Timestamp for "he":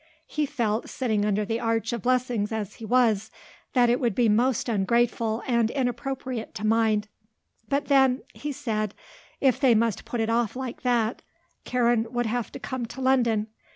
0.25-0.47, 2.77-2.85, 8.33-8.51